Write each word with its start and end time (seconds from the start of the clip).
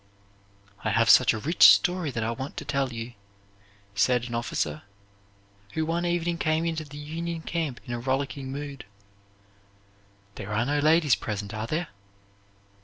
"I 0.83 0.89
have 0.89 1.11
such 1.11 1.31
a 1.31 1.37
rich 1.37 1.61
story 1.61 2.09
that 2.09 2.23
I 2.23 2.31
want 2.31 2.57
to 2.57 2.65
tell 2.65 2.91
you," 2.91 3.13
said 3.93 4.25
an 4.25 4.33
officer, 4.33 4.81
who 5.73 5.85
one 5.85 6.07
evening 6.07 6.39
came 6.39 6.65
into 6.65 6.83
the 6.83 6.97
Union 6.97 7.43
camp 7.43 7.79
in 7.85 7.93
a 7.93 7.99
rollicking 7.99 8.51
mood. 8.51 8.85
"There 10.37 10.51
are 10.53 10.65
no 10.65 10.79
ladies 10.79 11.13
present, 11.13 11.53
are 11.53 11.67
there?" 11.67 11.89